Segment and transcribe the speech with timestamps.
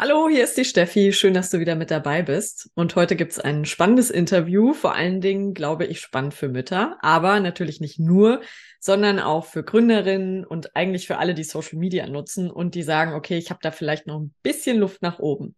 [0.00, 1.12] Hallo, hier ist die Steffi.
[1.12, 2.70] Schön, dass du wieder mit dabei bist.
[2.76, 7.40] Und heute gibt's ein spannendes Interview, vor allen Dingen, glaube ich, spannend für Mütter, aber
[7.40, 8.40] natürlich nicht nur,
[8.78, 13.12] sondern auch für Gründerinnen und eigentlich für alle, die Social Media nutzen und die sagen,
[13.12, 15.56] okay, ich habe da vielleicht noch ein bisschen Luft nach oben.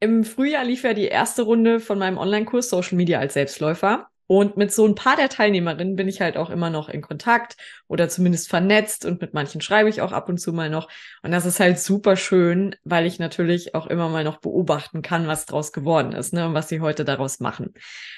[0.00, 4.09] Im Frühjahr lief ja die erste Runde von meinem Online-Kurs Social Media als Selbstläufer.
[4.30, 7.56] Und mit so ein paar der Teilnehmerinnen bin ich halt auch immer noch in Kontakt
[7.88, 10.88] oder zumindest vernetzt und mit manchen schreibe ich auch ab und zu mal noch.
[11.24, 15.26] Und das ist halt super schön, weil ich natürlich auch immer mal noch beobachten kann,
[15.26, 17.74] was draus geworden ist, ne, und was sie heute daraus machen.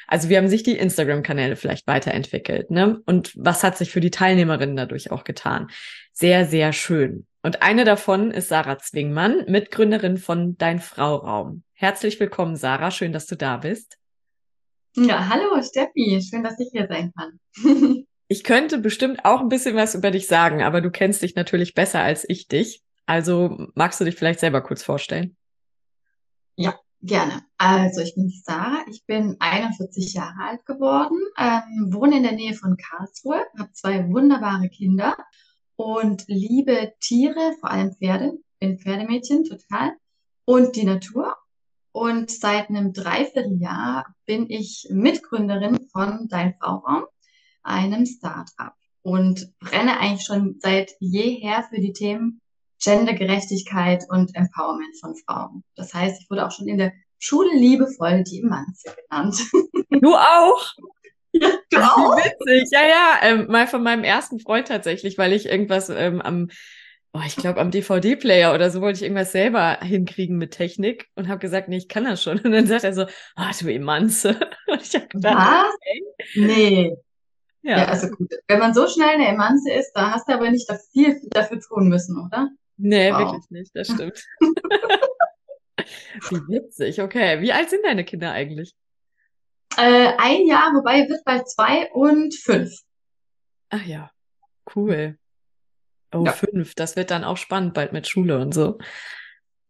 [0.07, 3.01] Also wie haben sich die Instagram-Kanäle vielleicht weiterentwickelt, ne?
[3.07, 5.69] Und was hat sich für die Teilnehmerinnen dadurch auch getan?
[6.13, 7.27] Sehr, sehr schön.
[7.41, 11.63] Und eine davon ist Sarah Zwingmann, Mitgründerin von Dein Frau Raum.
[11.73, 12.91] Herzlich willkommen, Sarah.
[12.91, 14.02] Schön, dass du da bist.
[14.95, 16.21] Ja, hallo Steffi.
[16.23, 17.41] Schön, dass ich hier sein kann.
[18.29, 21.75] ich könnte bestimmt auch ein bisschen was über dich sagen, aber du kennst dich natürlich
[21.75, 22.83] besser als ich dich.
[23.07, 25.37] Also magst du dich vielleicht selber kurz vorstellen?
[26.57, 27.43] Ja, gerne.
[27.57, 28.85] Also ich bin Sarah.
[28.91, 34.07] Ich bin 41 Jahre alt geworden, ähm, wohne in der Nähe von Karlsruhe, habe zwei
[34.09, 35.17] wunderbare Kinder
[35.77, 38.33] und liebe Tiere, vor allem Pferde.
[38.61, 39.93] Bin Pferdemädchen total
[40.45, 41.37] und die Natur
[41.93, 47.05] und seit einem Dreivierteljahr bin ich Mitgründerin von Dein Frauraum,
[47.63, 48.75] einem Start-up.
[49.03, 52.41] Und brenne eigentlich schon seit jeher für die Themen
[52.83, 55.65] Gendergerechtigkeit und Empowerment von Frauen.
[55.77, 59.37] Das heißt, ich wurde auch schon in der Schule liebevoll die Emanze genannt.
[60.01, 60.73] Du auch?
[61.33, 62.17] Ja, du auch?
[62.17, 63.19] Witzig, ja, ja.
[63.23, 66.49] Ähm, mal von meinem ersten Freund tatsächlich, weil ich irgendwas ähm, am
[67.15, 71.29] oh, ich glaube, am DVD-Player oder so wollte ich irgendwas selber hinkriegen mit Technik und
[71.29, 72.39] habe gesagt, nee, ich kann das schon.
[72.45, 73.03] Und dann sagt er so,
[73.37, 74.31] ah, oh, du Emanze.
[74.67, 75.75] Und ich habe gedacht, Was?
[75.75, 76.05] Okay.
[76.35, 76.97] Nee.
[77.63, 77.79] Ja.
[77.79, 77.85] ja.
[77.87, 78.33] also gut.
[78.49, 81.89] Wenn man so schnell eine Emanze ist, da hast du aber nicht viel dafür tun
[81.89, 82.51] müssen, oder?
[82.77, 83.21] Nee, wow.
[83.21, 84.25] wirklich nicht, das stimmt.
[86.31, 87.41] Wie witzig, okay.
[87.41, 88.75] Wie alt sind deine Kinder eigentlich?
[89.77, 92.73] Äh, ein Jahr, wobei wird bei zwei und fünf.
[93.71, 94.11] Ach ja,
[94.75, 95.19] cool.
[96.13, 96.33] Oh, ja.
[96.33, 96.75] fünf.
[96.75, 98.79] Das wird dann auch spannend bald mit Schule und so.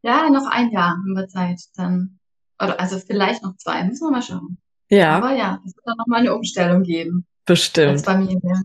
[0.03, 1.61] Ja, noch ein Jahr haben wir Zeit.
[1.77, 2.19] Dann,
[2.61, 4.59] oder also vielleicht noch zwei, müssen wir mal schauen.
[4.91, 5.17] Ja.
[5.17, 7.27] Aber ja, es wird dann nochmal eine Umstellung geben.
[7.47, 7.93] Bestimmt.
[7.93, 8.63] Als Familie.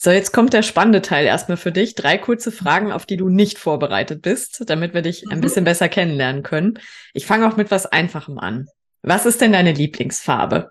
[0.00, 1.96] So, jetzt kommt der spannende Teil erstmal für dich.
[1.96, 5.42] Drei kurze Fragen, auf die du nicht vorbereitet bist, damit wir dich ein mhm.
[5.42, 6.78] bisschen besser kennenlernen können.
[7.14, 8.68] Ich fange auch mit was Einfachem an.
[9.02, 10.70] Was ist denn deine Lieblingsfarbe?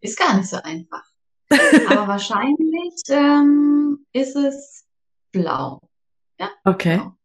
[0.00, 1.02] Ist gar nicht so einfach.
[1.50, 4.84] Aber wahrscheinlich ähm, ist es
[5.32, 5.80] blau.
[6.38, 6.50] Ja.
[6.64, 6.96] Okay.
[6.98, 7.16] Blau.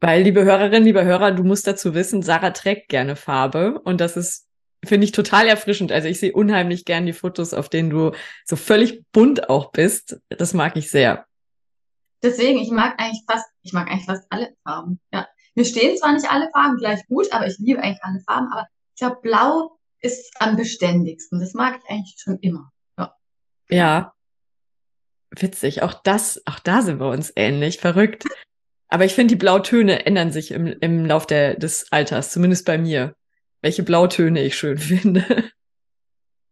[0.00, 4.18] Weil, liebe Hörerinnen, liebe Hörer, du musst dazu wissen, Sarah trägt gerne Farbe und das
[4.18, 4.46] ist,
[4.84, 5.92] finde ich, total erfrischend.
[5.92, 8.12] Also ich sehe unheimlich gern die Fotos, auf denen du
[8.44, 10.20] so völlig bunt auch bist.
[10.28, 11.26] Das mag ich sehr.
[12.22, 15.00] Deswegen, ich mag eigentlich fast, ich mag eigentlich fast alle Farben.
[15.10, 15.26] Ja.
[15.54, 18.48] Mir stehen zwar nicht alle Farben gleich gut, aber ich liebe eigentlich alle Farben.
[18.52, 21.40] Aber ich glaube, blau ist am beständigsten.
[21.40, 22.70] Das mag ich eigentlich schon immer.
[23.68, 24.14] Ja.
[25.30, 25.82] Witzig.
[25.82, 27.78] Auch das, auch da sind wir uns ähnlich.
[27.78, 28.24] Verrückt.
[28.88, 32.78] Aber ich finde, die Blautöne ändern sich im, im Lauf der, des Alters, zumindest bei
[32.78, 33.16] mir.
[33.60, 35.50] Welche Blautöne ich schön finde.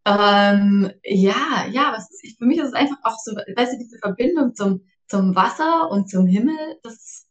[0.04, 3.98] Ähm, ja, ja, was ist, für mich ist es einfach auch so, weißt du, diese
[3.98, 7.28] Verbindung zum, zum Wasser und zum Himmel, das,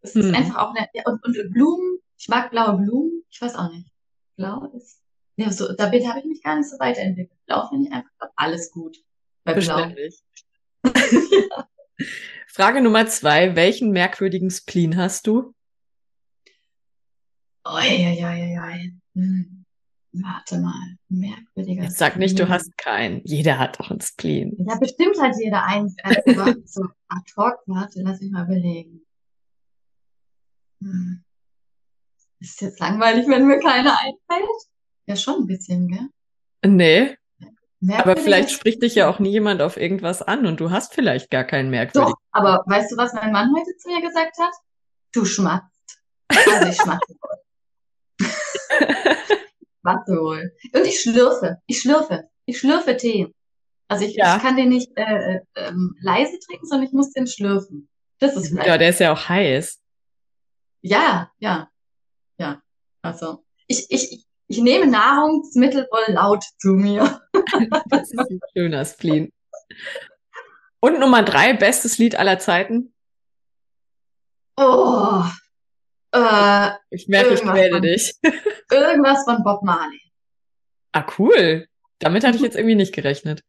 [0.00, 0.22] das hm.
[0.22, 3.70] ist einfach auch eine, ja, und, und Blumen, ich mag blaue Blumen, ich weiß auch
[3.70, 3.90] nicht.
[4.36, 4.99] Blau ist,
[5.40, 7.38] ja, so, damit habe ich mich gar nicht so weiterentwickelt.
[7.46, 8.98] Blau finde ich einfach alles gut.
[9.44, 10.20] Verständlich.
[10.84, 11.68] ja.
[12.46, 13.56] Frage Nummer zwei.
[13.56, 15.54] Welchen merkwürdigen Spleen hast du?
[17.64, 19.64] Oi, hm.
[20.12, 23.22] Warte mal, merkwürdiger Jetzt sag nicht, du hast keinen.
[23.24, 24.56] Jeder hat doch einen Spleen.
[24.68, 25.94] Ja, bestimmt hat jeder einen.
[26.02, 29.06] Also, so ad hoc, warte, lass mich mal überlegen.
[30.82, 31.22] Hm.
[32.40, 34.70] Ist jetzt langweilig, wenn mir keiner einfällt?
[35.10, 36.08] Ja, schon ein bisschen, gell?
[36.64, 37.16] Nee.
[37.98, 41.32] Aber vielleicht spricht dich ja auch nie jemand auf irgendwas an und du hast vielleicht
[41.32, 42.12] gar keinen merkwürdigen.
[42.12, 44.52] Doch, aber weißt du, was mein Mann heute zu mir gesagt hat?
[45.10, 45.98] Du schmatzt.
[46.28, 48.20] Also ich schmatze wohl.
[49.80, 50.52] schmatze wohl.
[50.72, 51.56] Und ich schlürfe.
[51.66, 52.28] Ich schlürfe.
[52.44, 53.34] Ich schlürfe Tee.
[53.88, 54.36] Also ich, ja.
[54.36, 57.88] ich kann den nicht äh, äh, ähm, leise trinken, sondern ich muss den schlürfen.
[58.20, 58.68] Das ist vielleicht.
[58.68, 59.80] Ja, der ist ja auch heiß.
[60.82, 61.68] Ja, ja,
[62.38, 62.62] ja.
[63.02, 67.22] Also ich, ich, ich nehme Nahrungsmittel voll laut zu mir.
[67.88, 69.32] das ist ein schöner Spleen.
[70.80, 72.92] Und Nummer drei, bestes Lied aller Zeiten?
[74.56, 75.22] Oh.
[76.12, 78.12] Äh, ich merke, ich quäle dich.
[78.72, 80.00] irgendwas von Bob Marley.
[80.90, 81.68] Ah, cool.
[82.00, 83.44] Damit hatte ich jetzt irgendwie nicht gerechnet.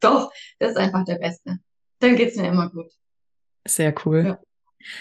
[0.00, 1.58] Doch, das ist einfach der Beste.
[1.98, 2.90] Dann geht's mir immer gut.
[3.68, 4.38] Sehr cool.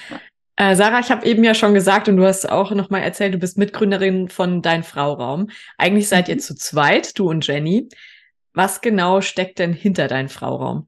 [0.10, 0.20] Ja.
[0.58, 3.38] Äh, Sarah, ich habe eben ja schon gesagt und du hast auch nochmal erzählt, du
[3.38, 5.50] bist Mitgründerin von Dein Frauraum.
[5.78, 6.40] Eigentlich seid ihr mhm.
[6.40, 7.90] zu zweit, du und Jenny.
[8.54, 10.88] Was genau steckt denn hinter Dein Frauraum?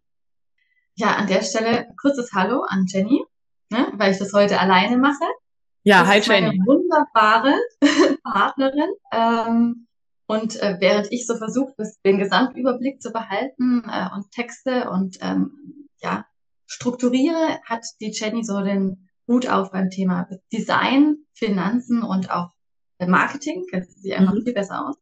[0.95, 3.21] Ja, an der Stelle kurzes Hallo an Jenny,
[3.69, 5.25] ne, weil ich das heute alleine mache.
[5.83, 6.47] Ja, das hi ist Jenny.
[6.47, 7.53] Eine wunderbare
[8.23, 8.89] Partnerin.
[9.11, 9.87] Ähm,
[10.27, 11.73] und äh, während ich so versucht,
[12.05, 16.25] den Gesamtüberblick zu behalten äh, und Texte und ähm, ja
[16.65, 22.51] strukturiere, hat die Jenny so den gut auf beim Thema Design, Finanzen und auch
[22.99, 23.65] Marketing.
[23.69, 24.43] Kennt sie einfach mhm.
[24.43, 24.95] viel besser aus.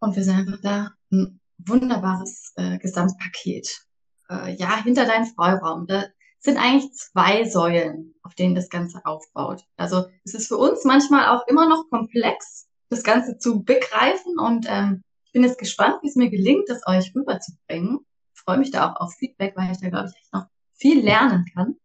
[0.00, 3.82] Und wir sind einfach da ein wunderbares äh, Gesamtpaket.
[4.28, 5.86] Äh, ja, hinter deinem Freiraum.
[5.86, 6.06] Da
[6.38, 9.64] sind eigentlich zwei Säulen, auf denen das Ganze aufbaut.
[9.76, 14.38] Also es ist für uns manchmal auch immer noch komplex, das Ganze zu begreifen.
[14.38, 17.98] Und ähm, ich bin jetzt gespannt, wie es mir gelingt, das euch rüberzubringen.
[18.34, 21.04] Ich freue mich da auch auf Feedback, weil ich da, glaube ich, echt noch viel
[21.04, 21.76] lernen kann.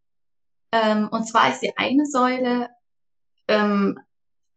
[0.76, 2.70] Ähm, und zwar ist die eine Säule
[3.48, 3.98] ähm,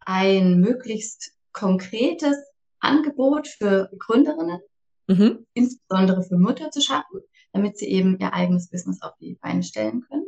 [0.01, 2.37] ein möglichst konkretes
[2.81, 4.61] Angebot für Gründerinnen,
[5.07, 5.47] mhm.
[5.55, 7.21] insbesondere für Mütter zu schaffen,
[7.53, 10.27] damit sie eben ihr eigenes Business auf die Beine stellen können.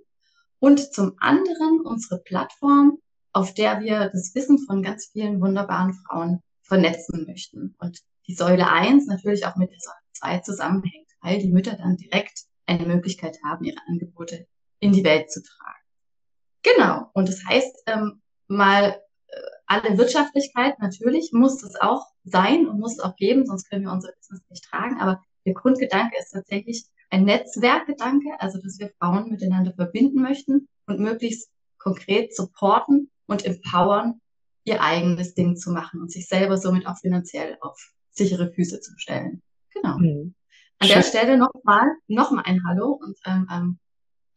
[0.60, 2.98] Und zum anderen unsere Plattform,
[3.32, 7.74] auf der wir das Wissen von ganz vielen wunderbaren Frauen vernetzen möchten.
[7.78, 7.98] Und
[8.28, 12.44] die Säule eins natürlich auch mit der Säule zwei zusammenhängt, weil die Mütter dann direkt
[12.66, 14.46] eine Möglichkeit haben, ihre Angebote
[14.78, 15.79] in die Welt zu tragen.
[16.62, 17.10] Genau.
[17.14, 19.36] Und das heißt, ähm, mal äh,
[19.66, 23.92] alle Wirtschaftlichkeit, natürlich muss das auch sein und muss es auch geben, sonst können wir
[23.92, 25.00] unser Business nicht tragen.
[25.00, 31.00] Aber der Grundgedanke ist tatsächlich ein Netzwerkgedanke, also dass wir Frauen miteinander verbinden möchten und
[31.00, 34.20] möglichst konkret supporten und empowern,
[34.64, 38.92] ihr eigenes Ding zu machen und sich selber somit auch finanziell auf sichere Füße zu
[38.98, 39.42] stellen.
[39.72, 39.98] Genau.
[39.98, 40.34] Mhm.
[40.78, 43.78] An der Stelle nochmal, nochmal ein Hallo und ähm, ähm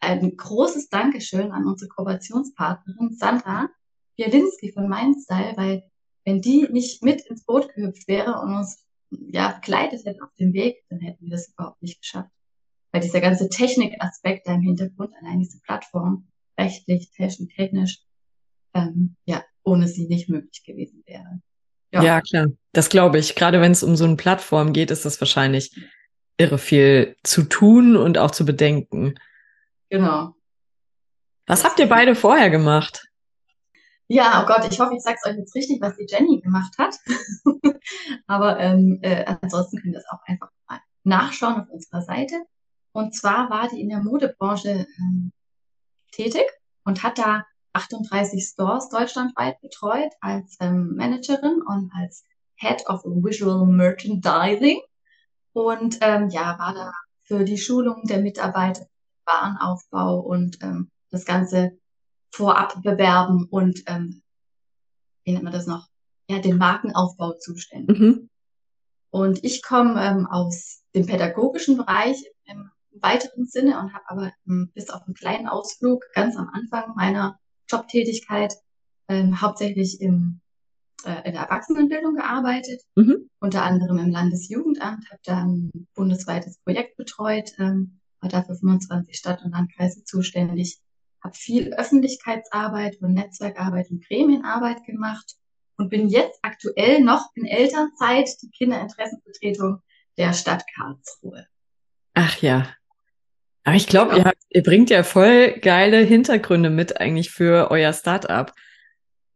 [0.04, 3.70] ein großes Dankeschön an unsere Kooperationspartnerin Sandra
[4.16, 5.84] Bielinski von Mindstyle, weil
[6.26, 10.54] wenn die nicht mit ins Boot gehüpft wäre und uns ja begleitet hätte auf dem
[10.54, 12.30] Weg, dann hätten wir das überhaupt nicht geschafft.
[12.92, 16.28] Weil dieser ganze Technikaspekt da im Hintergrund, allein diese Plattform,
[16.58, 18.00] rechtlich, technisch,
[18.74, 21.42] ähm, ja, ohne sie nicht möglich gewesen wäre.
[21.92, 22.48] Ja, ja klar.
[22.72, 23.36] Das glaube ich.
[23.36, 25.76] Gerade wenn es um so eine Plattform geht, ist das wahrscheinlich
[26.38, 29.16] irre viel zu tun und auch zu bedenken.
[29.94, 30.34] Genau.
[31.46, 33.06] Was habt ihr beide vorher gemacht?
[34.08, 36.96] Ja, oh Gott, ich hoffe, ich sag's euch jetzt richtig, was die Jenny gemacht hat.
[38.28, 42.42] Aber ähm, äh, ansonsten könnt ihr es auch einfach mal nachschauen auf unserer Seite.
[42.92, 45.32] Und zwar war die in der Modebranche ähm,
[46.12, 46.46] tätig
[46.86, 52.24] und hat da 38 Stores deutschlandweit betreut als ähm, Managerin und als
[52.56, 54.82] Head of Visual Merchandising.
[55.52, 58.88] Und ähm, ja, war da für die Schulung der Mitarbeiter
[59.26, 61.78] Warenaufbau und ähm, das Ganze
[62.32, 64.24] vorab bewerben und ähm,
[65.24, 65.88] wie nennt man das noch?
[66.30, 68.00] Ja, den Markenaufbau zuständig.
[68.00, 68.30] Mhm.
[69.12, 74.72] Und ich komme ähm, aus dem pädagogischen Bereich im weiteren Sinne und habe aber ähm,
[74.74, 77.40] bis auf einen kleinen Ausflug ganz am Anfang meiner
[77.70, 78.56] Jobtätigkeit
[79.08, 80.42] ähm, hauptsächlich im,
[81.06, 83.30] äh, in der Erwachsenenbildung gearbeitet, mhm.
[83.40, 89.44] unter anderem im Landesjugendamt, habe da ein bundesweites Projekt betreut, ähm, war dafür 25 Stadt-
[89.44, 90.80] und Landkreise zuständig,
[91.22, 95.36] habe viel Öffentlichkeitsarbeit und Netzwerkarbeit und Gremienarbeit gemacht
[95.78, 99.82] und bin jetzt aktuell noch in Elternzeit die Kinderinteressenvertretung
[100.18, 101.48] der Stadt Karlsruhe.
[102.14, 102.68] Ach ja.
[103.64, 108.54] Aber ich glaube, ihr, ihr bringt ja voll geile Hintergründe mit eigentlich für euer Startup.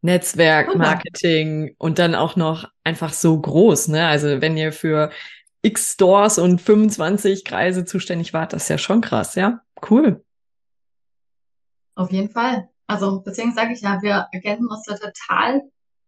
[0.00, 4.06] Netzwerk, Marketing und dann auch noch einfach so groß, ne?
[4.06, 5.10] Also wenn ihr für
[5.62, 9.62] X Stores und 25 Kreise zuständig wart, das ist ja schon krass, ja?
[9.88, 10.24] Cool.
[11.94, 12.68] Auf jeden Fall.
[12.86, 15.62] Also deswegen sage ich ja, wir ergänzen uns da total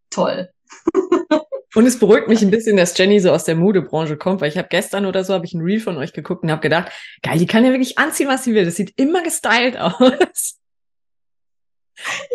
[0.09, 0.50] toll.
[1.75, 4.57] und es beruhigt mich ein bisschen, dass Jenny so aus der Modebranche kommt, weil ich
[4.57, 6.90] habe gestern oder so habe ich ein Reel von euch geguckt und habe gedacht,
[7.23, 8.64] geil, die kann ja wirklich anziehen, was sie will.
[8.64, 10.57] Das sieht immer gestylt aus.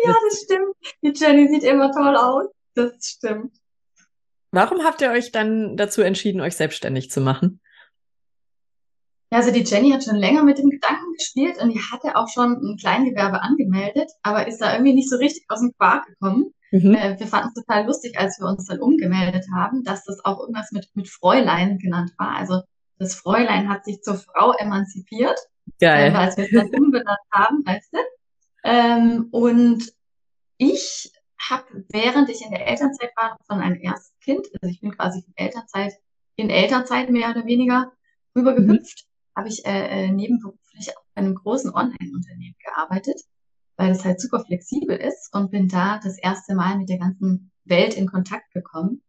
[0.04, 0.76] Ja, das stimmt.
[1.02, 2.46] Die Jenny sieht immer toll aus.
[2.74, 3.52] Das stimmt.
[4.50, 7.60] Warum habt ihr euch dann dazu entschieden, euch selbstständig zu machen?
[9.30, 12.28] Ja, also die Jenny hat schon länger mit dem Gedanken gespielt und die hatte auch
[12.28, 16.54] schon ein Kleingewerbe angemeldet, aber ist da irgendwie nicht so richtig aus dem Quark gekommen.
[16.70, 16.94] Mhm.
[16.94, 20.40] Äh, wir fanden es total lustig, als wir uns dann umgemeldet haben, dass das auch
[20.40, 22.36] irgendwas mit, mit Fräulein genannt war.
[22.36, 22.62] Also
[22.98, 25.38] das Fräulein hat sich zur Frau emanzipiert,
[25.80, 26.12] Geil.
[26.12, 27.98] Äh, als wir es dann umbenannt haben, weißt du.
[28.64, 29.92] Ähm, und
[30.58, 31.12] ich
[31.50, 35.22] habe, während ich in der Elternzeit war, von einem ersten Kind, also ich bin quasi
[35.22, 35.94] von Elternzeit
[36.36, 37.92] in Elternzeit mehr oder weniger
[38.34, 39.38] rübergehüpft, mhm.
[39.38, 43.20] habe ich äh, äh, nebenberuflich auch bei einem großen Online-Unternehmen gearbeitet,
[43.76, 47.50] weil das halt super flexibel ist und bin da das erste Mal mit der ganzen
[47.64, 49.02] Welt in Kontakt gekommen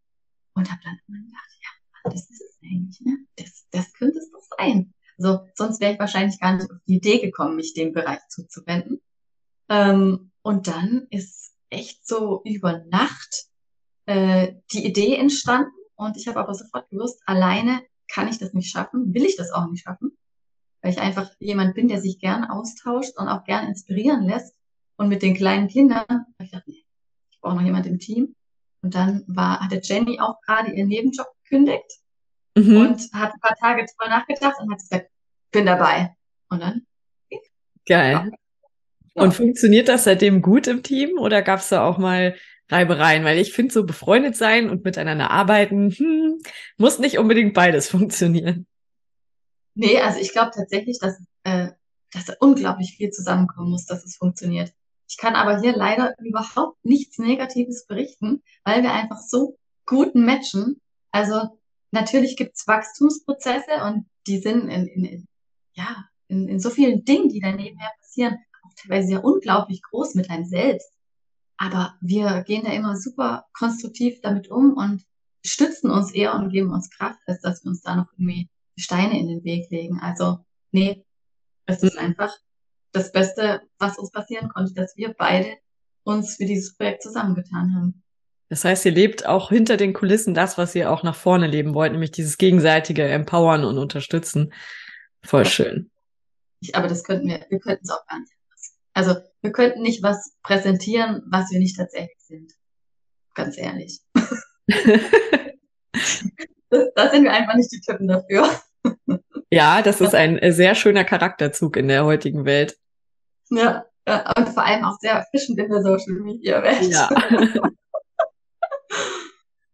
[0.54, 3.18] und habe dann immer gedacht, ja, das ist es eigentlich, ne?
[3.36, 4.94] Das, das könnte es doch sein.
[5.18, 9.02] Also sonst wäre ich wahrscheinlich gar nicht auf die Idee gekommen, mich dem Bereich zuzuwenden.
[9.70, 13.46] Ähm, und dann ist echt so über Nacht
[14.06, 18.70] äh, die Idee entstanden und ich habe aber sofort gewusst, alleine kann ich das nicht
[18.70, 20.18] schaffen, will ich das auch nicht schaffen,
[20.82, 24.56] weil ich einfach jemand bin, der sich gern austauscht und auch gern inspirieren lässt.
[24.96, 26.86] Und mit den kleinen Kindern habe ich gedacht, nee,
[27.30, 28.36] ich brauche noch jemand im Team.
[28.82, 32.00] Und dann war, hatte Jenny auch gerade ihren Nebenjob gekündigt
[32.56, 32.78] mhm.
[32.78, 35.10] und hat ein paar Tage drüber nachgedacht und hat gesagt,
[35.52, 36.16] bin dabei.
[36.50, 36.86] Und dann.
[37.86, 38.12] Geil.
[38.12, 38.38] Ja.
[39.18, 42.36] Und funktioniert das seitdem gut im Team oder gab es da auch mal
[42.70, 43.24] Reibereien?
[43.24, 46.38] Weil ich finde, so befreundet sein und miteinander arbeiten, hm,
[46.78, 48.68] muss nicht unbedingt beides funktionieren.
[49.74, 51.70] Nee, also ich glaube tatsächlich, dass, äh,
[52.12, 54.72] dass da unglaublich viel zusammenkommen muss, dass es funktioniert.
[55.10, 60.82] Ich kann aber hier leider überhaupt nichts Negatives berichten, weil wir einfach so gut matchen.
[61.12, 61.60] Also
[61.92, 65.28] natürlich gibt's Wachstumsprozesse und die sind in, in,
[65.74, 68.38] ja, in, in so vielen Dingen, die da nebenher passieren,
[68.82, 70.92] teilweise ja unglaublich groß mit einem selbst.
[71.58, 75.04] Aber wir gehen da immer super konstruktiv damit um und
[75.44, 79.20] stützen uns eher und geben uns Kraft, als dass wir uns da noch irgendwie Steine
[79.20, 80.00] in den Weg legen.
[80.00, 80.40] Also,
[80.72, 81.04] nee,
[81.66, 82.06] es ist mhm.
[82.06, 82.36] einfach
[82.92, 85.58] das Beste, was uns passieren konnte, dass wir beide
[86.04, 88.04] uns für dieses Projekt zusammengetan haben.
[88.50, 91.74] Das heißt, ihr lebt auch hinter den Kulissen das, was ihr auch nach vorne leben
[91.74, 94.54] wollt, nämlich dieses gegenseitige Empowern und Unterstützen.
[95.22, 95.92] Voll schön.
[96.62, 98.32] Ich, aber das könnten wir, wir könnten es auch gar nicht.
[98.98, 102.52] Also wir könnten nicht was präsentieren, was wir nicht tatsächlich sind.
[103.36, 104.00] Ganz ehrlich.
[106.96, 108.50] da sind wir einfach nicht die Typen dafür.
[109.52, 112.76] Ja, das ist ein sehr schöner Charakterzug in der heutigen Welt.
[113.52, 113.86] Ja,
[114.36, 116.92] und vor allem auch sehr erfrischend in der Social Media Welt.
[116.92, 117.08] Ja.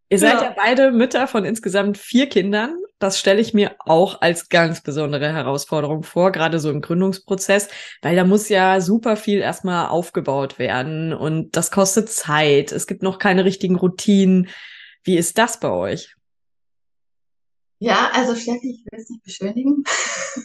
[0.10, 0.44] Ihr seid ja.
[0.44, 2.78] ja beide Mütter von insgesamt vier Kindern.
[3.04, 7.68] Das stelle ich mir auch als ganz besondere Herausforderung vor, gerade so im Gründungsprozess,
[8.02, 12.72] weil da muss ja super viel erstmal aufgebaut werden und das kostet Zeit.
[12.72, 14.48] Es gibt noch keine richtigen Routinen.
[15.04, 16.16] Wie ist das bei euch?
[17.80, 19.84] Ja, also Steffi, ich will es nicht beschönigen.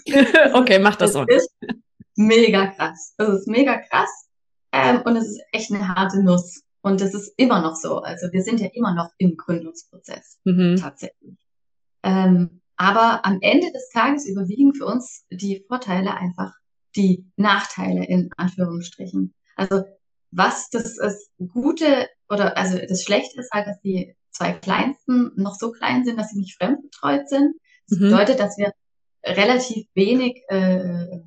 [0.53, 1.29] okay, mach das auch.
[1.29, 1.55] Ist
[2.17, 3.15] mega krass.
[3.19, 4.11] Es ist mega krass
[4.73, 6.65] ähm, und es ist echt eine harte Nuss.
[6.81, 7.99] Und das ist immer noch so.
[7.99, 10.75] Also wir sind ja immer noch im Gründungsprozess mhm.
[10.75, 11.37] tatsächlich.
[12.03, 16.55] Ähm, aber am Ende des Tages überwiegen für uns die Vorteile einfach
[16.97, 19.35] die Nachteile in Anführungsstrichen.
[19.57, 19.83] Also
[20.31, 25.55] was das, das Gute oder also das Schlechte ist halt, dass die zwei Kleinsten noch
[25.55, 27.55] so klein sind, dass sie nicht fremdbetreut sind.
[27.89, 28.05] Das mhm.
[28.05, 28.73] bedeutet, dass wir
[29.25, 31.19] relativ wenig äh,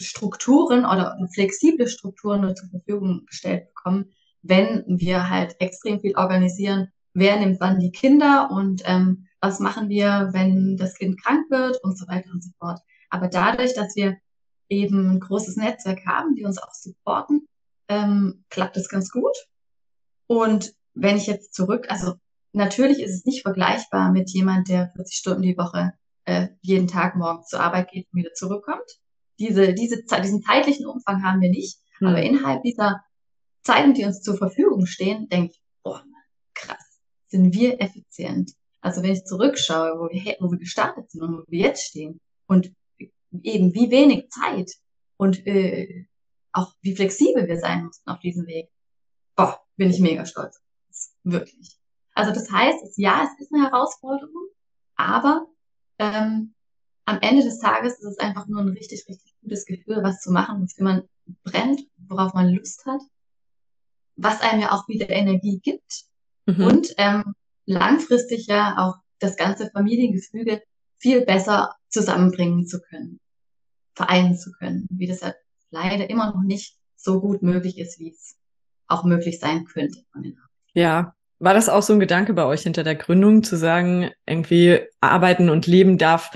[0.00, 4.12] Strukturen oder flexible Strukturen nur zur Verfügung gestellt bekommen,
[4.42, 9.88] wenn wir halt extrem viel organisieren, wer nimmt wann die Kinder und ähm, was machen
[9.88, 12.80] wir, wenn das Kind krank wird und so weiter und so fort.
[13.08, 14.16] Aber dadurch, dass wir
[14.68, 17.48] eben ein großes Netzwerk haben, die uns auch supporten,
[17.88, 19.36] ähm, klappt das ganz gut.
[20.26, 22.14] Und wenn ich jetzt zurück, also
[22.52, 25.92] natürlich ist es nicht vergleichbar mit jemand, der 40 Stunden die Woche
[26.24, 29.00] äh, jeden Tag morgens zur Arbeit geht und wieder zurückkommt.
[29.38, 31.80] Diese, diese, diesen zeitlichen Umfang haben wir nicht.
[31.98, 32.08] Mhm.
[32.08, 33.02] Aber innerhalb dieser
[33.62, 36.04] Zeiten, die uns zur Verfügung stehen, denke ich, boah,
[36.54, 38.52] krass, sind wir effizient.
[38.80, 42.20] Also wenn ich zurückschaue, wo wir, wo wir gestartet sind und wo wir jetzt stehen
[42.46, 42.72] und
[43.42, 44.70] eben wie wenig Zeit
[45.16, 46.06] und äh,
[46.52, 48.68] auch wie flexibel wir sein mussten auf diesem Weg,
[49.36, 50.60] boah, bin ich mega stolz.
[51.22, 51.78] Wirklich.
[52.14, 54.48] Also das heißt, ja, es ist eine Herausforderung,
[54.96, 55.46] aber
[55.98, 56.54] ähm,
[57.04, 60.32] am Ende des Tages ist es einfach nur ein richtig, richtig gutes Gefühl, was zu
[60.32, 61.08] machen, wofür man
[61.44, 63.00] brennt, worauf man Lust hat
[64.22, 66.04] was einem ja auch wieder Energie gibt
[66.46, 66.64] mhm.
[66.64, 67.34] und ähm,
[67.66, 70.62] langfristig ja auch das ganze Familiengefüge
[70.98, 73.20] viel besser zusammenbringen zu können,
[73.94, 75.36] vereinen zu können, wie das halt
[75.70, 78.36] leider immer noch nicht so gut möglich ist, wie es
[78.86, 80.00] auch möglich sein könnte.
[80.74, 84.80] Ja, war das auch so ein Gedanke bei euch hinter der Gründung, zu sagen, irgendwie
[85.00, 86.30] arbeiten und leben darf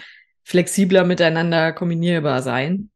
[0.44, 2.90] flexibler miteinander kombinierbar sein.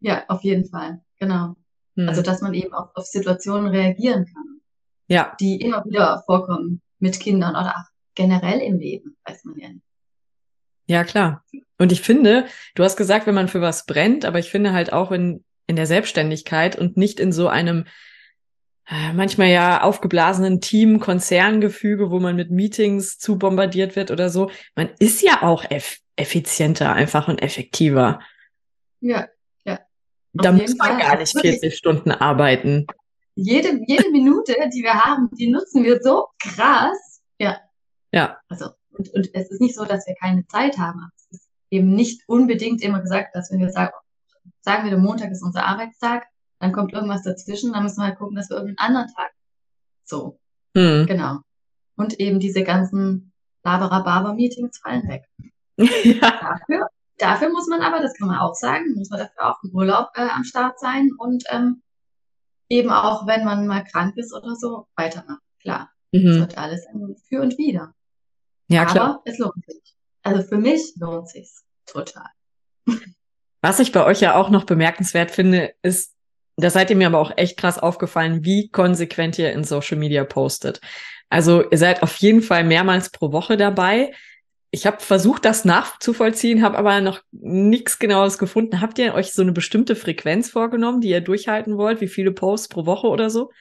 [0.00, 1.00] Ja, auf jeden Fall.
[1.18, 1.54] Genau.
[1.96, 2.08] Hm.
[2.08, 4.60] Also, dass man eben auf, auf Situationen reagieren kann.
[5.06, 5.34] Ja.
[5.40, 9.84] Die immer wieder vorkommen mit Kindern oder auch generell im Leben, weiß man ja nicht.
[10.86, 11.44] Ja, klar.
[11.78, 14.92] Und ich finde, du hast gesagt, wenn man für was brennt, aber ich finde halt
[14.92, 17.84] auch in, in der Selbstständigkeit und nicht in so einem
[18.86, 24.50] äh, manchmal ja aufgeblasenen Team, Konzerngefüge, wo man mit Meetings zu bombardiert wird oder so.
[24.74, 28.20] Man ist ja auch eff effizienter einfach und effektiver.
[29.00, 29.26] Ja,
[29.64, 29.80] ja.
[30.32, 31.00] Da muss man Fall.
[31.00, 32.86] gar nicht 40 Stunden arbeiten.
[33.36, 37.20] Jede, jede Minute, die wir haben, die nutzen wir so krass.
[37.38, 37.58] Ja.
[38.12, 38.38] Ja.
[38.48, 41.10] Also, und, und es ist nicht so, dass wir keine Zeit haben.
[41.16, 43.92] Es ist eben nicht unbedingt immer gesagt, dass wenn wir sagen,
[44.60, 46.24] sagen wir, der Montag ist unser Arbeitstag,
[46.60, 49.32] dann kommt irgendwas dazwischen, dann müssen wir halt gucken, dass wir irgendeinen anderen Tag.
[50.04, 50.38] So.
[50.76, 51.06] Hm.
[51.06, 51.40] Genau.
[51.96, 53.32] Und eben diese ganzen
[53.64, 55.24] Labera-Barber-Meetings fallen weg.
[55.76, 56.30] ja.
[56.30, 56.88] Dafür,
[57.18, 60.08] dafür muss man aber, das kann man auch sagen, muss man dafür auch im Urlaub
[60.14, 61.82] äh, am Start sein und ähm,
[62.68, 65.38] eben auch, wenn man mal krank ist oder so, weitermachen.
[65.60, 65.90] Klar.
[66.12, 66.26] Mhm.
[66.26, 66.86] Das wird alles
[67.28, 67.94] für und wieder.
[68.68, 69.22] Ja, aber klar.
[69.24, 69.96] es lohnt sich.
[70.22, 72.28] Also für mich lohnt sich's total.
[73.60, 76.14] Was ich bei euch ja auch noch bemerkenswert finde, ist,
[76.56, 80.24] da seid ihr mir aber auch echt krass aufgefallen, wie konsequent ihr in Social Media
[80.24, 80.80] postet.
[81.30, 84.12] Also ihr seid auf jeden Fall mehrmals pro Woche dabei.
[84.74, 88.80] Ich habe versucht, das nachzuvollziehen, habe aber noch nichts Genaues gefunden.
[88.80, 92.00] Habt ihr euch so eine bestimmte Frequenz vorgenommen, die ihr durchhalten wollt?
[92.00, 93.52] Wie viele Posts pro Woche oder so?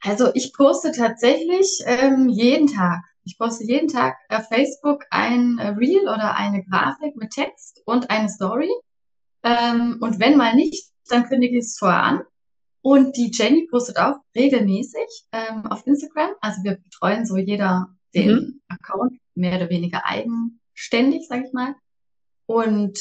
[0.00, 3.00] Also ich poste tatsächlich ähm, jeden Tag.
[3.24, 8.08] Ich poste jeden Tag auf Facebook ein äh, Reel oder eine Grafik mit Text und
[8.08, 8.70] eine Story.
[9.42, 12.20] Ähm, und wenn mal nicht, dann kündige ich es vorher an.
[12.80, 16.30] Und die Jenny postet auch regelmäßig ähm, auf Instagram.
[16.40, 18.60] Also wir betreuen so jeder den mhm.
[18.68, 21.74] Account mehr oder weniger eigenständig, sage ich mal.
[22.46, 22.98] Und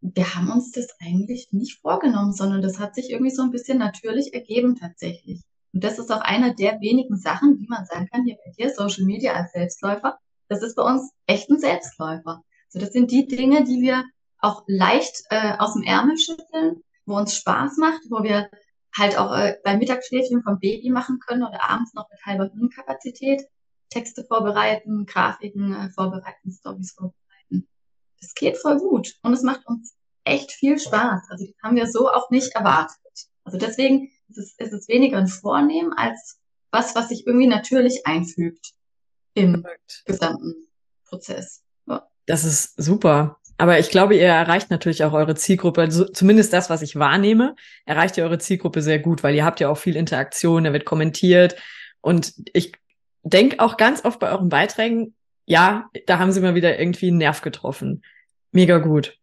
[0.00, 3.78] wir haben uns das eigentlich nicht vorgenommen, sondern das hat sich irgendwie so ein bisschen
[3.78, 5.42] natürlich ergeben tatsächlich.
[5.72, 8.70] Und das ist auch einer der wenigen Sachen, wie man sagen kann, hier bei dir,
[8.70, 12.42] Social Media als Selbstläufer, das ist bei uns echt ein Selbstläufer.
[12.68, 14.04] So, das sind die Dinge, die wir
[14.38, 18.48] auch leicht äh, aus dem Ärmel schütteln, wo uns Spaß macht, wo wir
[18.96, 23.42] halt auch äh, beim Mittagsschläfchen vom Baby machen können oder abends noch mit halber Hirnkapazität.
[23.90, 27.68] Texte vorbereiten, Grafiken äh, vorbereiten, Stories vorbereiten.
[28.20, 29.94] Das geht voll gut und es macht uns
[30.24, 31.22] echt viel Spaß.
[31.30, 32.96] Also das haben wir so auch nicht erwartet.
[33.44, 36.38] Also deswegen ist es, ist es weniger ein Vornehmen als
[36.70, 38.72] was, was sich irgendwie natürlich einfügt
[39.34, 40.02] im Perfekt.
[40.04, 40.54] gesamten
[41.04, 41.62] Prozess.
[41.86, 42.08] Ja.
[42.26, 43.38] Das ist super.
[43.58, 47.56] Aber ich glaube, ihr erreicht natürlich auch eure Zielgruppe, also zumindest das, was ich wahrnehme,
[47.86, 50.84] erreicht ihr eure Zielgruppe sehr gut, weil ihr habt ja auch viel Interaktion, da wird
[50.84, 51.56] kommentiert.
[52.02, 52.72] Und ich
[53.30, 57.18] denke auch ganz oft bei euren Beiträgen, ja, da haben sie mal wieder irgendwie einen
[57.18, 58.02] Nerv getroffen.
[58.52, 59.18] Mega gut.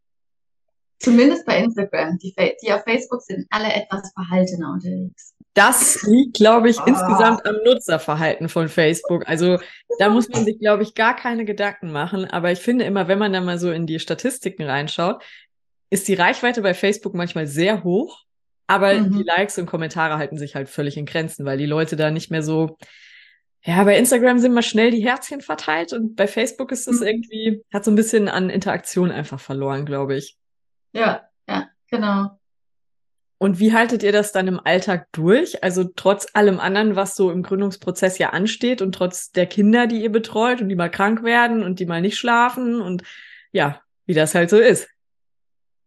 [0.99, 2.17] Zumindest bei Instagram.
[2.19, 5.33] Die, die auf Facebook sind alle etwas verhaltener unterwegs.
[5.53, 6.85] Das liegt, glaube ich, oh.
[6.85, 9.27] insgesamt am Nutzerverhalten von Facebook.
[9.27, 9.59] Also
[9.99, 12.25] da muss man sich, glaube ich, gar keine Gedanken machen.
[12.25, 15.21] Aber ich finde immer, wenn man da mal so in die Statistiken reinschaut,
[15.89, 18.23] ist die Reichweite bei Facebook manchmal sehr hoch,
[18.65, 19.17] aber mhm.
[19.17, 22.31] die Likes und Kommentare halten sich halt völlig in Grenzen, weil die Leute da nicht
[22.31, 22.77] mehr so.
[23.65, 27.07] Ja, bei Instagram sind mal schnell die Herzchen verteilt und bei Facebook ist das mhm.
[27.07, 30.37] irgendwie, hat so ein bisschen an Interaktion einfach verloren, glaube ich.
[30.91, 32.37] Ja, ja, genau.
[33.37, 35.63] Und wie haltet ihr das dann im Alltag durch?
[35.63, 40.01] Also trotz allem anderen, was so im Gründungsprozess ja ansteht und trotz der Kinder, die
[40.01, 43.03] ihr betreut und die mal krank werden und die mal nicht schlafen und
[43.51, 44.87] ja, wie das halt so ist.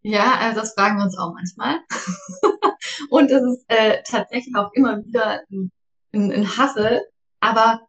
[0.02, 1.80] Ja, also das fragen wir uns auch manchmal.
[3.10, 5.72] und es ist äh, tatsächlich auch immer wieder ein,
[6.12, 7.02] ein, ein Hassel.
[7.40, 7.80] Aber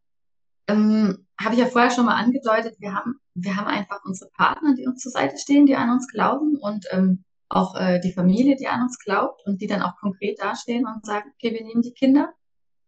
[0.67, 4.75] ähm, habe ich ja vorher schon mal angedeutet, wir haben, wir haben einfach unsere Partner,
[4.75, 8.55] die uns zur Seite stehen, die an uns glauben und ähm, auch äh, die Familie,
[8.57, 11.81] die an uns glaubt und die dann auch konkret dastehen und sagen, okay, wir nehmen
[11.81, 12.33] die Kinder.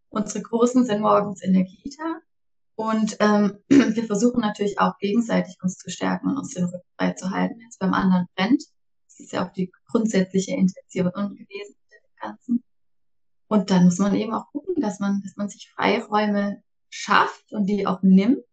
[0.09, 2.21] Unsere Großen sind morgens in der Kita
[2.75, 7.13] und ähm, wir versuchen natürlich auch gegenseitig uns zu stärken und uns den Rücken frei
[7.13, 8.63] zu halten, wenn es beim anderen brennt.
[9.07, 12.63] Das ist ja auch die grundsätzliche Intention gewesen mit dem Ganzen.
[13.49, 17.65] Und dann muss man eben auch gucken, dass man, dass man sich Freiräume schafft und
[17.65, 18.45] die auch nimmt.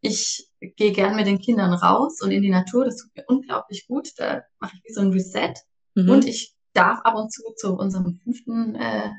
[0.00, 2.84] Ich gehe gern mit den Kindern raus und in die Natur.
[2.84, 4.10] Das tut mir unglaublich gut.
[4.18, 5.54] Da mache ich wie so ein Reset.
[5.94, 6.10] Mhm.
[6.10, 9.10] Und ich darf ab und zu zu unserem fünften äh,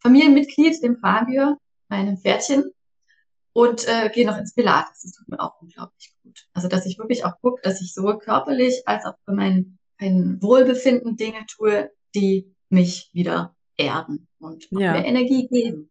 [0.00, 1.56] Familienmitglied, dem Fabio,
[1.88, 2.70] meinem Pferdchen,
[3.54, 5.02] und äh, gehe noch ins Pilates.
[5.02, 6.46] Das tut mir auch unglaublich gut.
[6.52, 10.42] Also, dass ich wirklich auch gucke, dass ich sowohl körperlich als auch für mein, mein
[10.42, 14.92] Wohlbefinden Dinge tue, die mich wieder erden und ja.
[14.92, 15.90] mir Energie geben.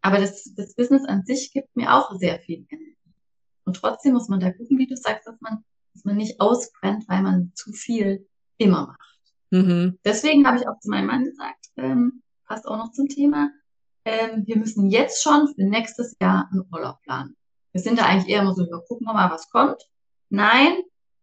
[0.00, 2.96] Aber das, das Business an sich gibt mir auch sehr viel Energie.
[3.64, 7.08] Und trotzdem muss man da gucken, wie du sagst, dass man dass man nicht ausbrennt,
[7.08, 9.20] weil man zu viel immer macht.
[9.50, 9.98] Mhm.
[10.04, 13.50] Deswegen habe ich auch zu meinem Mann gesagt, ähm, passt auch noch zum Thema,
[14.04, 17.36] ähm, wir müssen jetzt schon für nächstes Jahr einen Urlaub planen.
[17.72, 19.82] Wir sind da eigentlich eher immer so, wir gucken wir mal, was kommt.
[20.28, 20.82] Nein,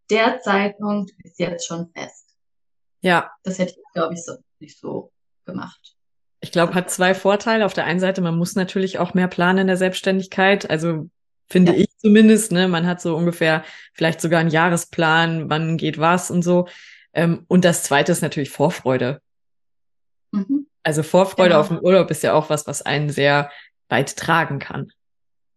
[0.10, 2.38] der Zeitpunkt ist jetzt schon fest.
[3.02, 3.32] Ja.
[3.44, 5.12] Das hätte ich, glaube ich, so nicht so
[5.50, 5.96] gemacht.
[6.42, 7.66] Ich glaube, hat zwei Vorteile.
[7.66, 10.70] Auf der einen Seite, man muss natürlich auch mehr planen in der Selbstständigkeit.
[10.70, 11.10] Also
[11.50, 11.80] finde ja.
[11.80, 16.44] ich zumindest, ne, man hat so ungefähr vielleicht sogar einen Jahresplan, wann geht was und
[16.44, 16.68] so.
[17.14, 19.22] Ähm, und das zweite ist natürlich Vorfreude.
[20.32, 20.68] Mhm.
[20.84, 21.60] Also Vorfreude genau.
[21.60, 23.52] auf den Urlaub ist ja auch was, was einen sehr
[23.90, 24.92] weit tragen kann.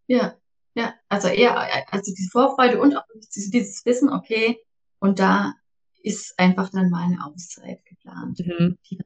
[0.08, 0.34] Ja,
[0.74, 1.56] ja, also eher,
[1.92, 4.58] also die Vorfreude und auch dieses Wissen, okay,
[4.98, 5.54] und da
[6.02, 8.78] ist einfach dann mal eine Auszeit geplant, mhm.
[8.90, 8.98] die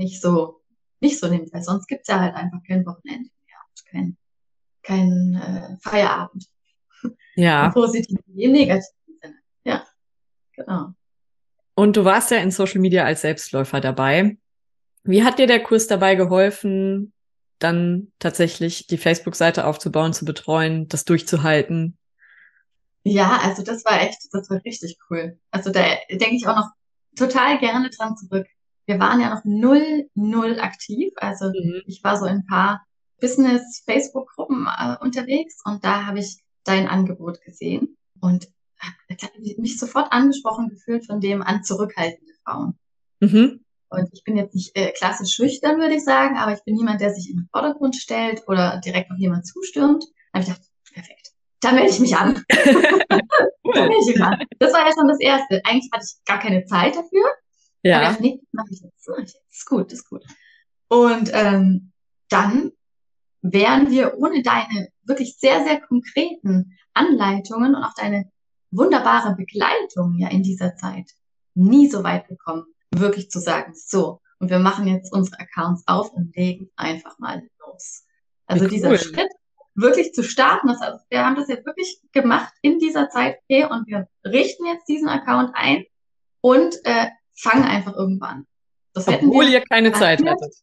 [0.00, 0.62] nicht so,
[1.00, 4.16] nicht so nimmt, weil sonst gibt's ja halt einfach kein Wochenende mehr und kein,
[4.82, 6.46] kein äh, Feierabend.
[7.36, 7.66] Ja.
[7.66, 9.36] Im positiven wie im negativen Sinne.
[9.64, 9.86] Ja,
[10.52, 10.94] genau.
[11.74, 14.38] Und du warst ja in Social Media als Selbstläufer dabei.
[15.04, 17.12] Wie hat dir der Kurs dabei geholfen,
[17.58, 21.96] dann tatsächlich die Facebook-Seite aufzubauen, zu betreuen, das durchzuhalten?
[23.02, 25.38] Ja, also das war echt, das war richtig cool.
[25.50, 26.70] Also da denke ich auch noch
[27.16, 28.46] total gerne dran zurück.
[28.90, 31.12] Wir waren ja noch null, null aktiv.
[31.14, 31.82] Also mhm.
[31.86, 32.84] ich war so in ein paar
[33.20, 38.48] Business-Facebook-Gruppen äh, unterwegs und da habe ich dein Angebot gesehen und
[39.58, 42.78] mich sofort angesprochen gefühlt von dem an zurückhaltende Frauen.
[43.20, 43.64] Mhm.
[43.90, 47.00] Und ich bin jetzt nicht äh, klassisch schüchtern, würde ich sagen, aber ich bin niemand,
[47.00, 50.02] der sich in den Vordergrund stellt oder direkt auf jemand zustürmt.
[50.32, 51.28] Da habe ich gedacht, perfekt,
[51.60, 52.44] da melde ich mich an.
[52.48, 54.36] da melde ich mich an.
[54.58, 55.60] Das war ja schon das Erste.
[55.64, 57.30] Eigentlich hatte ich gar keine Zeit dafür.
[57.82, 58.00] Ja.
[58.00, 59.08] Dachte, nee, mach ich jetzt.
[59.08, 59.50] Mach ich jetzt.
[59.50, 60.24] Ist gut, ist gut.
[60.88, 61.92] Und ähm,
[62.28, 62.72] dann
[63.42, 68.30] wären wir ohne deine wirklich sehr, sehr konkreten Anleitungen und auch deine
[68.70, 71.10] wunderbare Begleitung ja in dieser Zeit
[71.54, 76.12] nie so weit gekommen wirklich zu sagen, so, und wir machen jetzt unsere Accounts auf
[76.12, 78.04] und legen einfach mal los.
[78.46, 78.70] Also cool.
[78.70, 79.30] dieser Schritt,
[79.74, 83.64] wirklich zu starten, das, also wir haben das jetzt wirklich gemacht in dieser Zeit, okay,
[83.64, 85.84] und wir richten jetzt diesen Account ein
[86.40, 87.06] und äh,
[87.40, 88.46] fangen einfach irgendwann.
[88.92, 90.54] Das obwohl wir, ihr keine Zeit hattet.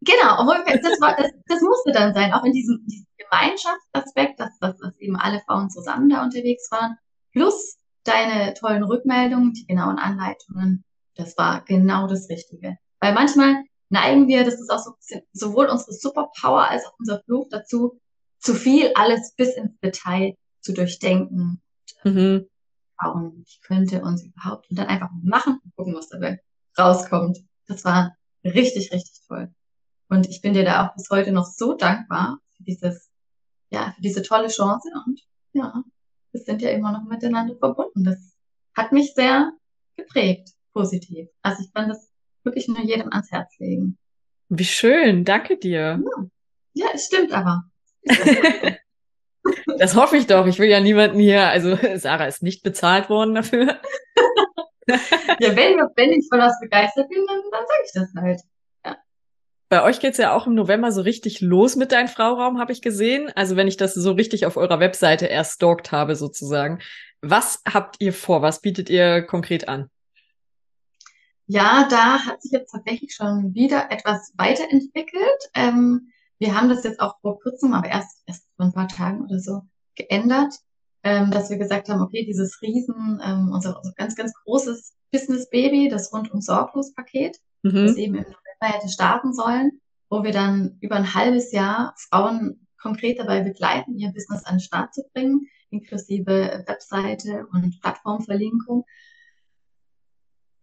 [0.00, 4.58] Genau, obwohl das, war, das, das musste dann sein, auch in diesem, diesem Gemeinschaftsaspekt, dass,
[4.58, 6.96] dass, dass eben alle Frauen zusammen da unterwegs waren,
[7.32, 10.84] plus deine tollen Rückmeldungen, die genauen Anleitungen,
[11.16, 12.76] das war genau das Richtige.
[13.00, 16.94] Weil manchmal neigen wir, das ist auch so ein bisschen sowohl unsere Superpower als auch
[16.98, 17.98] unser Fluch dazu,
[18.38, 21.62] zu viel alles bis ins Detail zu durchdenken.
[22.02, 22.46] Mhm.
[23.02, 26.40] Und ich könnte uns überhaupt und dann einfach machen und gucken, was dabei
[26.78, 27.38] rauskommt.
[27.66, 29.52] Das war richtig, richtig toll.
[30.08, 33.10] Und ich bin dir da auch bis heute noch so dankbar für dieses,
[33.70, 35.20] ja, für diese tolle Chance und
[35.52, 35.82] ja,
[36.32, 38.04] wir sind ja immer noch miteinander verbunden.
[38.04, 38.36] Das
[38.74, 39.52] hat mich sehr
[39.96, 41.28] geprägt positiv.
[41.42, 42.10] Also ich kann das
[42.42, 43.96] wirklich nur jedem ans Herz legen.
[44.48, 46.02] Wie schön, danke dir.
[46.04, 46.26] Ja,
[46.74, 47.64] ja es stimmt aber.
[49.78, 50.46] das hoffe ich doch.
[50.46, 53.66] Ich will ja niemanden hier, also Sarah ist nicht bezahlt worden dafür.
[54.86, 58.40] ja, wenn, wenn ich von was begeistert bin, dann, dann sage ich das halt.
[58.84, 58.96] Ja.
[59.68, 62.82] Bei euch geht's ja auch im November so richtig los mit deinem Frauraum, habe ich
[62.82, 63.30] gesehen.
[63.34, 66.80] Also wenn ich das so richtig auf eurer Webseite erst stalkt habe, sozusagen.
[67.20, 68.42] Was habt ihr vor?
[68.42, 69.90] Was bietet ihr konkret an?
[71.46, 75.50] Ja, da hat sich jetzt tatsächlich schon wieder etwas weiterentwickelt.
[75.54, 79.22] Ähm, wir haben das jetzt auch vor kurzem, aber erst, erst vor ein paar Tagen
[79.24, 79.62] oder so
[79.94, 80.54] geändert,
[81.02, 85.48] ähm, dass wir gesagt haben, okay, dieses Riesen, ähm, unser, unser ganz, ganz großes Business
[85.50, 87.86] Baby, das rundum sorglos Paket, mhm.
[87.86, 92.66] das eben im November hätte starten sollen, wo wir dann über ein halbes Jahr Frauen
[92.80, 98.84] konkret dabei begleiten, ihr Business an den Start zu bringen, inklusive Webseite und Plattformverlinkung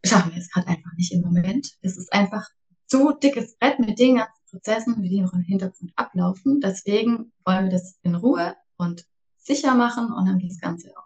[0.06, 1.78] schaffen wir es gerade einfach nicht im Moment.
[1.82, 2.48] Es ist einfach
[2.88, 6.60] zu dickes Brett mit den ganzen Prozessen, wie die noch im Hintergrund ablaufen.
[6.62, 9.06] Deswegen wollen wir das in Ruhe und
[9.38, 11.06] sicher machen und haben das Ganze auf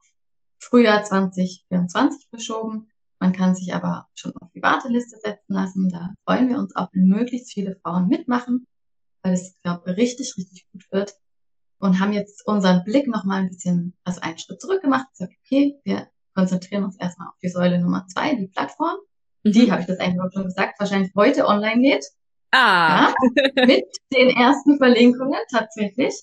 [0.60, 2.90] Frühjahr 2024 verschoben.
[3.20, 5.90] Man kann sich aber schon auf die Warteliste setzen lassen.
[5.90, 8.68] Da freuen wir uns auch, wenn möglichst viele Frauen mitmachen,
[9.22, 11.14] weil es, glaube ich, richtig, richtig gut wird.
[11.80, 15.08] Und haben jetzt unseren Blick nochmal ein bisschen, also einen Schritt zurück gemacht.
[15.12, 18.98] Gesagt, okay, wir konzentrieren uns erstmal auf die Säule Nummer zwei, die Plattform.
[19.44, 19.52] Mhm.
[19.52, 22.06] Die, habe ich das eigentlich auch schon gesagt, wahrscheinlich heute online geht.
[22.56, 23.14] Ah.
[23.56, 26.14] Ja, mit den ersten Verlinkungen tatsächlich.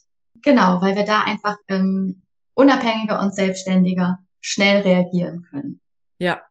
[0.42, 2.22] Genau, weil wir da einfach ähm,
[2.54, 5.80] unabhängiger und selbstständiger schnell reagieren können.
[6.18, 6.42] Ja.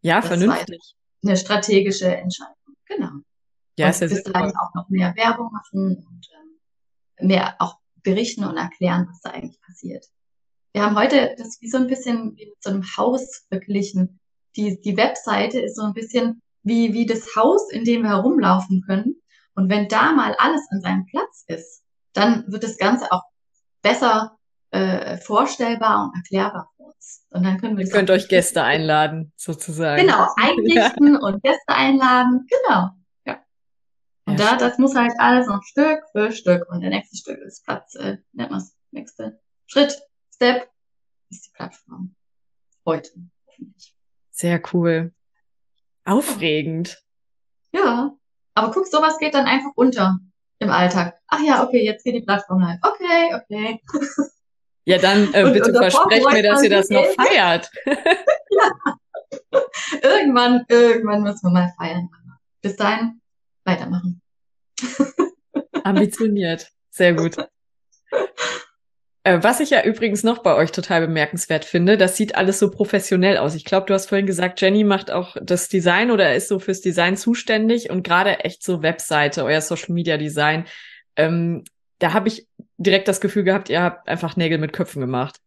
[0.00, 0.94] Ja, das vernünftig.
[1.22, 2.54] Eine strategische Entscheidung.
[2.86, 3.10] Genau.
[3.78, 7.76] Ja, und ist ja bis dahin auch noch mehr Werbung machen und ähm, mehr auch
[8.02, 10.06] berichten und erklären, was da eigentlich passiert.
[10.72, 14.18] wir haben heute das wie so ein bisschen wie mit so einem Haus verglichen.
[14.56, 18.82] Die, die Webseite ist so ein bisschen wie, wie das Haus, in dem wir herumlaufen
[18.86, 19.16] können.
[19.54, 23.22] Und wenn da mal alles an seinem Platz ist, dann wird das Ganze auch
[23.82, 24.38] besser
[24.70, 27.26] äh, vorstellbar und erklärbar für uns.
[27.30, 30.02] Und dann können wir Ihr könnt euch Gäste einladen, sozusagen.
[30.02, 31.20] Genau, einrichten ja.
[31.20, 32.46] und Gäste einladen.
[32.48, 32.90] Genau.
[33.24, 33.40] Ja.
[34.26, 36.68] Und ja, da, das muss halt alles noch Stück für Stück.
[36.70, 40.00] Und der nächste Stück ist Platz, äh, nennt man es, nächste Schritt,
[40.34, 40.68] Step,
[41.30, 42.14] ist die Plattform.
[42.86, 43.10] Heute,
[44.30, 45.12] Sehr cool.
[46.04, 47.02] Aufregend.
[47.72, 48.12] Ja.
[48.54, 50.18] Aber guck, sowas geht dann einfach unter
[50.58, 51.18] im Alltag.
[51.28, 52.78] Ach ja, okay, jetzt geht die Plattform halt.
[52.82, 53.80] Okay, okay.
[54.84, 57.70] Ja, dann äh, bitte versprecht mir, dass ihr das noch feiert.
[57.86, 58.70] ja.
[60.02, 62.08] Irgendwann, irgendwann müssen wir mal feiern.
[62.62, 63.20] Bis dahin
[63.64, 64.20] weitermachen.
[65.84, 66.68] Ambitioniert.
[66.90, 67.36] Sehr gut.
[69.22, 72.70] Äh, was ich ja übrigens noch bei euch total bemerkenswert finde, das sieht alles so
[72.70, 73.54] professionell aus.
[73.54, 76.80] Ich glaube, du hast vorhin gesagt, Jenny macht auch das Design oder ist so fürs
[76.80, 80.64] Design zuständig und gerade echt so Webseite, euer Social Media Design.
[81.16, 81.64] Ähm,
[81.98, 85.38] da habe ich direkt das Gefühl gehabt, ihr habt einfach Nägel mit Köpfen gemacht.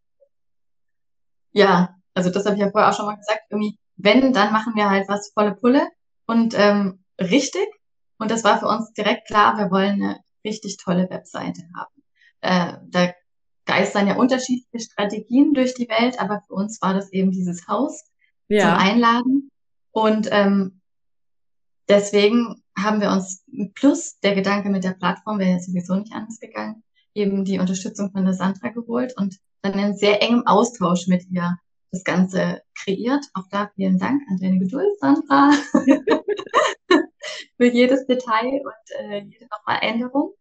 [1.51, 3.41] Ja, also das habe ich ja vorher auch schon mal gesagt.
[3.49, 5.87] Irgendwie, wenn, dann machen wir halt was volle Pulle
[6.27, 7.67] und ähm, richtig.
[8.19, 12.03] Und das war für uns direkt klar, wir wollen eine richtig tolle Webseite haben.
[12.41, 13.13] Äh, da
[13.73, 18.03] geistern ja unterschiedliche Strategien durch die Welt, aber für uns war das eben dieses Haus
[18.47, 18.61] ja.
[18.61, 19.51] zum Einladen.
[19.91, 20.81] Und ähm,
[21.89, 23.43] deswegen haben wir uns
[23.75, 26.83] plus der Gedanke mit der Plattform wäre ja sowieso nicht anders gegangen,
[27.13, 31.57] eben die Unterstützung von der Sandra geholt und dann in sehr engem Austausch mit ihr
[31.91, 33.25] das Ganze kreiert.
[33.33, 35.51] Auch da vielen Dank an deine Geduld, Sandra,
[37.57, 40.33] für jedes Detail und äh, jede nochmal Änderung.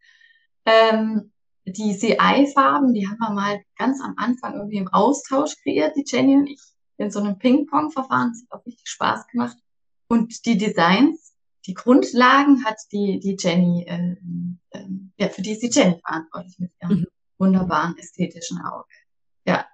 [0.64, 1.32] Ähm,
[1.64, 6.36] die CI-Farben, die haben wir mal ganz am Anfang irgendwie im Austausch kreiert, die Jenny
[6.36, 6.60] und ich,
[6.96, 8.32] in so einem Ping-Pong-Verfahren.
[8.32, 9.56] Das hat auch richtig Spaß gemacht.
[10.08, 11.34] Und die Designs,
[11.66, 14.16] die Grundlagen hat die, die Jenny, äh,
[14.70, 17.06] äh, ja, für die ist die Jenny verantwortlich mit ihrem mhm.
[17.38, 18.88] wunderbaren ästhetischen Auge.
[19.46, 19.66] Ja.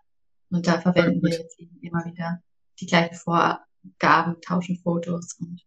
[0.51, 2.43] Und da verwenden wir jetzt eben immer wieder
[2.81, 5.63] die gleichen Vorgaben, tauschen Fotos und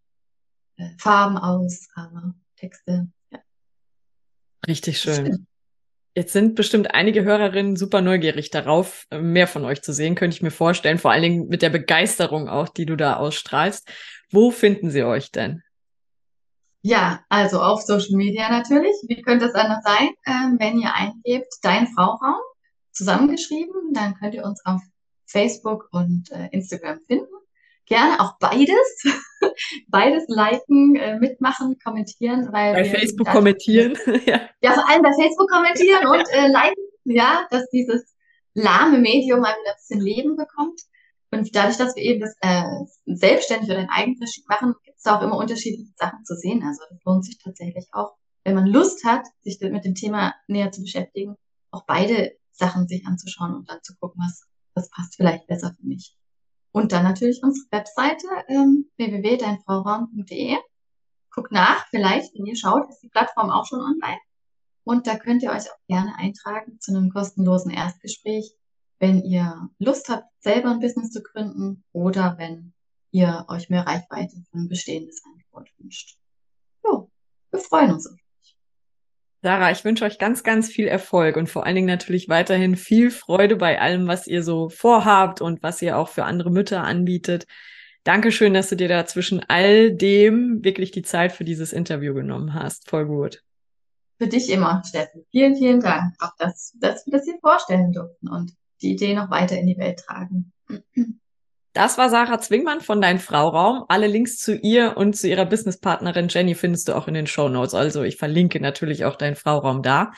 [0.78, 3.12] äh, Farben aus, aber Texte.
[3.32, 3.40] Ja.
[4.68, 5.48] Richtig schön.
[6.14, 10.42] Jetzt sind bestimmt einige Hörerinnen super neugierig darauf, mehr von euch zu sehen, könnte ich
[10.42, 10.98] mir vorstellen.
[10.98, 13.90] Vor allen Dingen mit der Begeisterung auch, die du da ausstrahlst.
[14.30, 15.64] Wo finden sie euch denn?
[16.82, 18.96] Ja, also auf Social Media natürlich.
[19.08, 20.10] Wie könnte es anders sein?
[20.26, 22.42] Ähm, wenn ihr eingebt, dein Frauraum,
[22.92, 24.82] zusammengeschrieben, dann könnt ihr uns auf
[25.26, 27.41] Facebook und äh, Instagram finden
[27.92, 29.04] gerne auch beides,
[29.90, 34.40] beides liken, äh, mitmachen, kommentieren, weil bei Facebook kommentieren, ja.
[34.62, 38.16] ja, vor allem bei Facebook kommentieren und äh, liken, ja, dass dieses
[38.54, 40.80] lahme Medium ein bisschen Leben bekommt.
[41.32, 42.64] Und dadurch, dass wir eben das äh,
[43.06, 46.64] selbstständig oder in Eigenregie machen, gibt es auch immer unterschiedliche Sachen zu sehen.
[46.64, 50.72] Also das lohnt sich tatsächlich auch, wenn man Lust hat, sich mit dem Thema näher
[50.72, 51.36] zu beschäftigen,
[51.72, 54.44] auch beide Sachen sich anzuschauen und dann zu gucken, was,
[54.76, 56.16] was passt vielleicht besser für mich.
[56.72, 60.58] Und dann natürlich unsere Webseite ähm, www.deinfrauraum.de.
[61.34, 64.20] Guckt nach, vielleicht, wenn ihr schaut, ist die Plattform auch schon online.
[64.84, 68.54] Und da könnt ihr euch auch gerne eintragen zu einem kostenlosen Erstgespräch,
[69.00, 72.74] wenn ihr Lust habt, selber ein Business zu gründen oder wenn
[73.12, 76.18] ihr euch mehr Reichweite für ein bestehendes Angebot wünscht.
[76.84, 77.10] Jo,
[77.52, 78.21] wir freuen uns auf
[79.44, 83.10] Sarah, ich wünsche euch ganz, ganz viel Erfolg und vor allen Dingen natürlich weiterhin viel
[83.10, 87.48] Freude bei allem, was ihr so vorhabt und was ihr auch für andere Mütter anbietet.
[88.04, 92.54] Dankeschön, dass du dir da zwischen all dem wirklich die Zeit für dieses Interview genommen
[92.54, 92.88] hast.
[92.88, 93.44] Voll gut.
[94.20, 95.26] Für dich immer, Steffen.
[95.32, 96.14] Vielen, vielen Dank.
[96.20, 99.78] Auch dass, dass wir das hier vorstellen durften und die Idee noch weiter in die
[99.78, 100.54] Welt tragen.
[101.74, 103.86] Das war Sarah Zwingmann von Dein Frauraum.
[103.88, 107.48] Alle Links zu ihr und zu ihrer Businesspartnerin Jenny findest du auch in den Show
[107.48, 107.74] Notes.
[107.74, 110.12] Also ich verlinke natürlich auch Dein Frauraum da.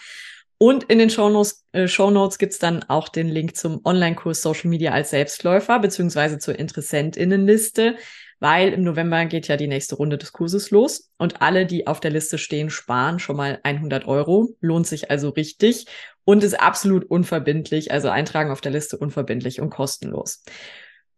[0.58, 4.42] Und in den Show Notes, äh, Show Notes gibt's dann auch den Link zum Online-Kurs
[4.42, 7.98] Social Media als Selbstläufer beziehungsweise zur Interessentinnenliste,
[8.40, 12.00] weil im November geht ja die nächste Runde des Kurses los und alle, die auf
[12.00, 14.56] der Liste stehen, sparen schon mal 100 Euro.
[14.60, 15.86] Lohnt sich also richtig
[16.24, 17.92] und ist absolut unverbindlich.
[17.92, 20.44] Also eintragen auf der Liste unverbindlich und kostenlos.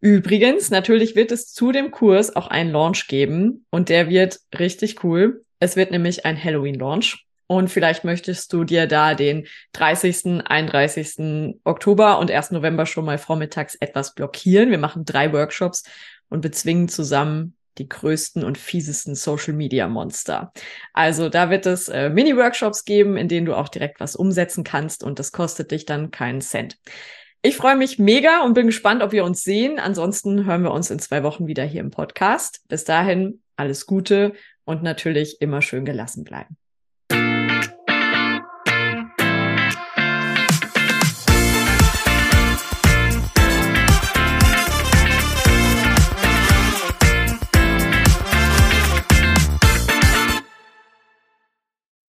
[0.01, 5.03] Übrigens, natürlich wird es zu dem Kurs auch einen Launch geben und der wird richtig
[5.03, 5.43] cool.
[5.60, 7.25] Es wird nämlich ein Halloween-Launch.
[7.47, 11.60] Und vielleicht möchtest du dir da den 30., 31.
[11.63, 12.51] Oktober und 1.
[12.51, 14.71] November schon mal vormittags etwas blockieren.
[14.71, 15.84] Wir machen drei Workshops
[16.29, 20.53] und bezwingen zusammen die größten und fiesesten Social Media Monster.
[20.93, 25.03] Also da wird es äh, Mini-Workshops geben, in denen du auch direkt was umsetzen kannst
[25.03, 26.77] und das kostet dich dann keinen Cent.
[27.45, 29.77] Ich freue mich mega und bin gespannt, ob wir uns sehen.
[29.77, 32.67] Ansonsten hören wir uns in zwei Wochen wieder hier im Podcast.
[32.69, 36.58] Bis dahin alles Gute und natürlich immer schön gelassen bleiben.